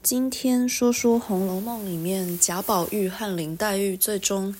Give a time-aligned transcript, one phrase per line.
[0.00, 4.54] 今天说说《红楼梦》里面贾宝玉和林黛玉最终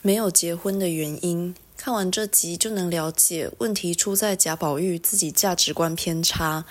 [0.00, 1.54] 没有结婚的原因。
[1.76, 6.64] 看完这集就能了解，问题出在贾宝玉自己价值观偏差，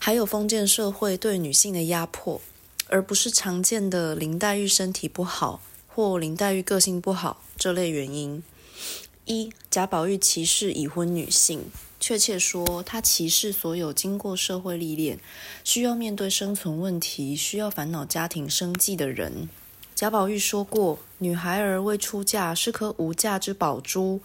[0.00, 2.40] 还有封建社会对女性的压迫，
[2.88, 8.42] 而不是常见的林黛玉身体不好或林黛玉个性不好这类原因。
[9.26, 11.70] 一贾宝玉歧视已婚女性，
[12.00, 15.20] 确切说，他歧视所有经过社会历练、
[15.62, 19.50] 需要面对生存问题、需要烦恼家庭生计的人。
[19.94, 24.22] 贾宝玉说过：“女孩儿未出嫁是颗无价之宝珠，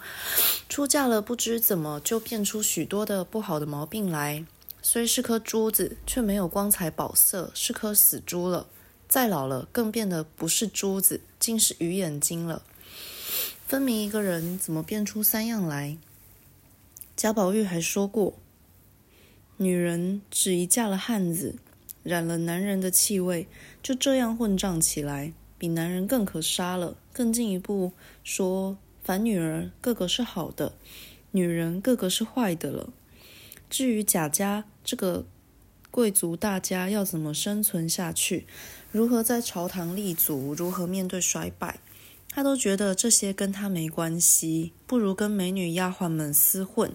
[0.70, 4.46] 出嫁了不知怎么就变出许多的不好的毛病来。
[4.82, 8.68] 虽是颗珠子，却没有光彩宝色，是颗死珠了。
[9.10, 12.62] 再老了，更变得不是珠子，竟是鱼眼睛了。
[13.68, 15.98] 分明一个人怎么变出三样来？”
[17.16, 18.34] 贾宝玉还说过
[19.58, 21.56] ：“女人只一嫁了汉子，
[22.04, 23.48] 染了男人的气味，
[23.82, 26.98] 就这样混账起来。”比男人更可杀了。
[27.14, 27.94] 更进一步
[28.26, 30.74] 说，凡女儿个个是好的，
[31.32, 32.90] 女人个个是坏的了。
[33.70, 35.26] 至于贾家这个
[35.90, 38.46] 贵族大家要怎么生存下去，
[38.92, 41.80] 如何在朝堂立足，如何面对衰败，
[42.36, 46.92] 他都觉得这些跟他没关系，不如跟美女丫鬟们厮混，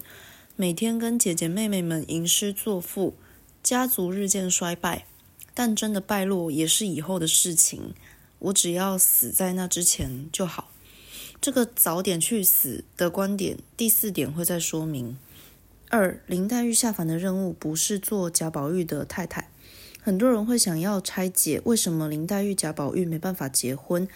[0.55, 3.15] 每天跟姐姐妹妹们吟诗作赋，
[3.63, 5.07] 家族日渐衰败，
[5.55, 7.95] 但真的败落也是以后的事情。
[8.37, 10.69] 我只要死在那之前就好。
[11.41, 15.17] 这个早点去死的观点，第四点会再说明。
[15.89, 19.49] 二，林黛玉下凡的任务不是做贾宝玉的太太。
[20.03, 24.07] 很多人会想要拆解为什么林黛玉、贾宝玉没办法结婚。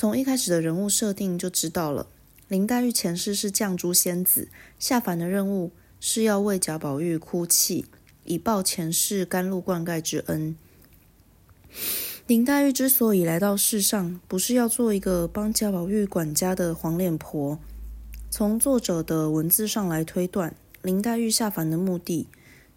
[0.00, 2.06] 从一开始的人物设定就知道了，
[2.46, 4.46] 林黛玉前世是绛珠仙子，
[4.78, 7.84] 下凡的任务是要为贾宝玉哭泣，
[8.24, 10.54] 以报前世甘露灌溉之恩。
[12.28, 17.58] 林黛玉之所以来到世上，不是要做一个帮贾宝玉管家的黄脸婆。
[18.30, 22.28] 从作者的文字上来推断，林黛玉下凡的目的，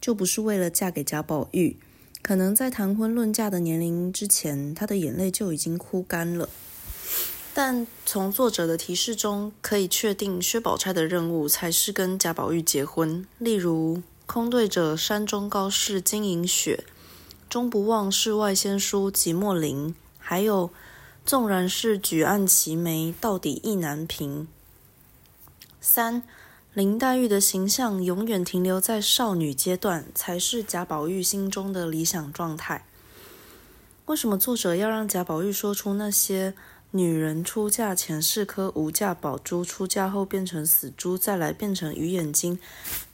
[0.01, 1.77] 就不是为了嫁给贾宝玉。
[2.23, 6.49] 可能在谈婚论嫁的年龄之前，她的眼泪就已经哭干了。
[7.53, 13.27] 但从作者的提示中，可以确定薛宝钗的任务才是跟贾宝玉结婚。
[13.39, 16.85] 例如，空对着山中高士晶莹雪。
[17.49, 20.69] 终不忘世外仙姝寂寞林，还有
[21.25, 24.47] 纵然是举案齐眉，到底意难平。
[25.81, 26.23] 三
[26.73, 32.85] 林黛玉的形象永远停留在少女阶段，才是贾宝玉心中的理想状态。
[34.05, 36.53] 为什么作者要让贾宝玉说出那些？
[36.93, 42.59] 女人出嫁前是颗无价宝珠，出嫁后变成死珠，再来变成鱼眼睛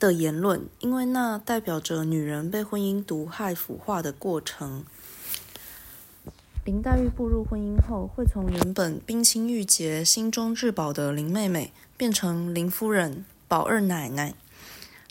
[0.00, 4.84] 的言论，因为那代表着女人被婚姻毒害腐化的过程。
[6.64, 14.34] 林黛玉步入婚姻后，会从原本冰清玉洁、心中至宝的林妹妹，变成林夫人、宝二奶奶。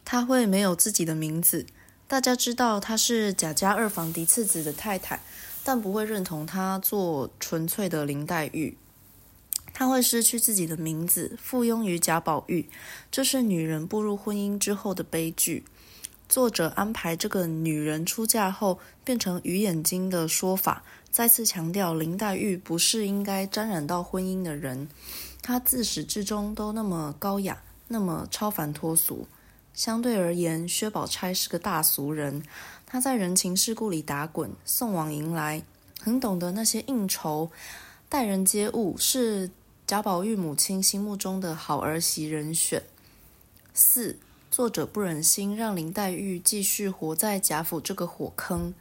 [0.03, 1.65] 她会没有自己的名字，
[2.05, 5.21] 大家知道她是贾家二房嫡次子的太太。
[5.67, 8.77] 但不会认同她做纯粹的林黛玉，
[9.73, 12.69] 她会失去自己的名字，附庸于贾宝玉。
[13.11, 15.65] 这是女人步入婚姻之后的悲剧。
[16.29, 24.87] 作者安排这个女人出嫁后变成鱼眼睛的说法，再次强调林黛玉不是应该沾染到婚姻的人。
[25.41, 29.27] 她自始至终都那么高雅，那么超凡脱俗。
[29.73, 32.41] 相对而言，薛宝钗是个大俗人。
[32.89, 35.61] 他在人情世故里打滚，送往迎来，
[35.99, 37.51] 很懂得那些应酬、
[38.07, 39.51] 待人接物，是
[39.85, 42.81] 贾宝玉母亲心目中的好儿媳人选。
[43.73, 44.17] 四，
[44.49, 48.73] 作者不忍心让林黛玉继续活在贾府这个火坑。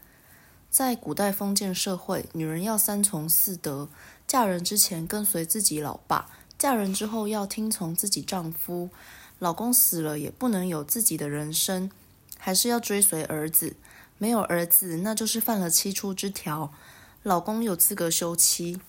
[0.70, 3.88] 在古代封建社会，女人要三从四德：
[4.28, 8.90] 嫁人之前跟随自己老爸，嫁人之后要听从自己丈夫，
[9.40, 11.90] 老公死了也不能有自己的人生，
[12.38, 13.74] 还是要追随儿子。
[14.18, 16.72] 没有儿子，那就是犯了七出之条。
[17.22, 18.80] 老公有资格休妻。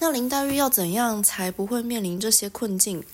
[0.00, 3.04] 那林黛玉要怎样才不会面临这些困境？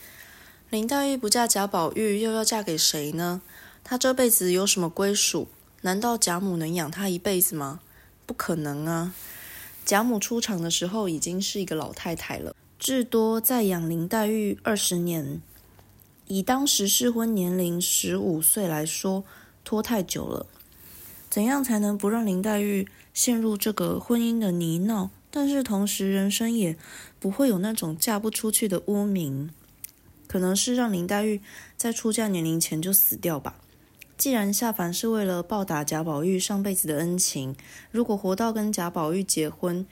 [0.69, 3.43] 林黛玉不嫁贾宝玉，又要嫁给谁呢？
[3.83, 5.49] 她这辈子有什么归属？
[5.81, 7.81] 难道贾母能养她一辈子吗？
[8.27, 9.13] 不可能啊！
[9.85, 15.41] 贾母出场的时候已经是一个老太太了，至多再养林黛玉二十年。
[16.29, 19.25] 以当时适婚年龄十五岁来说，
[19.65, 20.47] 拖太久了。
[21.31, 25.11] 怎样才能不让林黛玉陷入这个婚姻的泥淖？
[25.31, 26.77] 但是同时，人生也
[27.21, 29.49] 不会有那种嫁不出去的污名。
[30.27, 31.41] 可能是让林黛玉
[31.77, 33.61] 在出嫁年龄前就死掉吧。
[34.17, 37.55] 既然下凡是为了报答贾宝玉上辈子的恩情，
[37.93, 39.87] 如果活到跟贾宝玉结婚，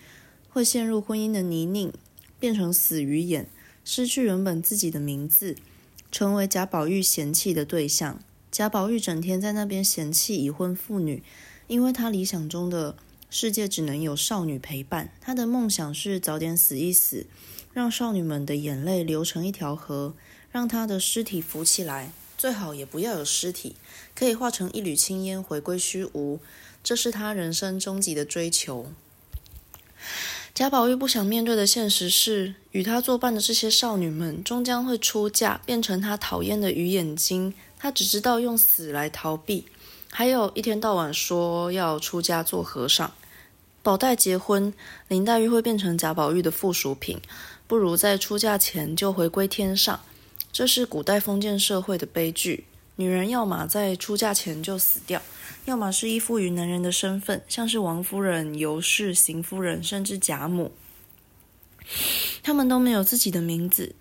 [0.49, 1.93] 会陷入婚姻的泥泞，
[2.41, 3.49] 变成死鱼眼，
[3.85, 5.55] 失去原本自己的名字，
[6.11, 8.19] 成为贾宝玉嫌弃的对象。
[8.51, 11.23] 贾宝玉整天在那边嫌弃已婚妇女，
[11.67, 12.97] 因为他理想中的
[13.29, 17.27] 世界只能有少女陪伴，他的梦想是早点死一死，
[17.73, 20.15] 让少女们的眼泪流成一条河，
[20.51, 22.11] 让他的尸体浮起来。
[22.39, 23.75] 最好也不要有尸体，
[24.15, 26.39] 可以化成一缕青烟回归虚无，
[26.85, 28.87] 这是他人生终极的追求。
[30.55, 37.53] 贾宝玉不想面对的现实是，与他作伴的这些少女们终将会出嫁，变成他讨厌的鱼眼睛。
[37.79, 39.67] 他只知道用死来逃避，
[40.11, 43.13] 还有一天到晚说要出家做和尚。
[43.83, 44.75] 宝黛结婚，
[45.07, 47.19] 林黛玉会变成贾宝玉的附属品，
[47.67, 50.01] 不如在出嫁前就回归天上。
[50.53, 52.67] 这是古代封建社会的悲剧。
[52.97, 55.23] 女人要么在出嫁前就死掉，
[55.67, 60.73] 要么是依附于男人的身份，像是王夫人、尤氏、邢夫人，甚至贾母，
[62.43, 63.95] 他们都没有自己的名字。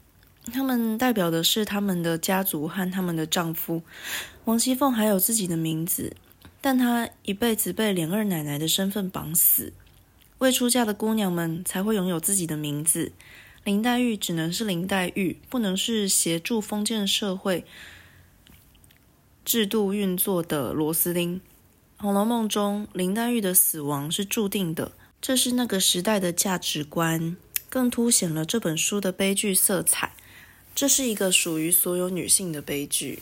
[0.52, 3.82] 她们代表的是他们的家族和他们的丈夫。
[4.46, 6.16] 王熙凤还有自己的名字，
[6.62, 9.74] 但她一辈子被连二奶奶的身份绑死。
[10.40, 13.12] 未出嫁的姑娘们才会拥有自己的名字。
[13.64, 17.66] 林黛玉只能是林黛玉，不能是协助封建社会
[19.44, 21.42] 制度运作的螺丝钉。
[22.02, 27.36] 《红楼梦》中，林黛玉的死亡是注定的，这是那个时代的价值观，
[27.68, 30.14] 更凸显了这本书的悲剧色彩。
[30.78, 33.18] 这是一个属于所有女性的悲剧。